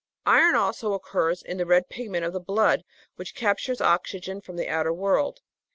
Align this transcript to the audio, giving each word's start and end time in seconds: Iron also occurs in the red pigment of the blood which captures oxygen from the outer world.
Iron 0.25 0.55
also 0.55 0.93
occurs 0.93 1.43
in 1.43 1.57
the 1.57 1.65
red 1.67 1.87
pigment 1.87 2.25
of 2.25 2.33
the 2.33 2.39
blood 2.39 2.83
which 3.17 3.35
captures 3.35 3.81
oxygen 3.81 4.41
from 4.41 4.55
the 4.55 4.67
outer 4.67 4.91
world. 4.91 5.41